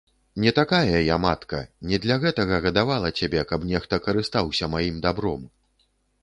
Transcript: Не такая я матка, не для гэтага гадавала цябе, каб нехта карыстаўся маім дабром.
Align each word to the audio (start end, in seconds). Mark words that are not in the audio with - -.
Не 0.43 0.51
такая 0.59 1.01
я 1.01 1.17
матка, 1.25 1.59
не 1.91 1.99
для 2.05 2.15
гэтага 2.23 2.57
гадавала 2.65 3.11
цябе, 3.21 3.45
каб 3.53 3.69
нехта 3.73 4.01
карыстаўся 4.09 4.71
маім 4.73 4.97
дабром. 5.07 5.47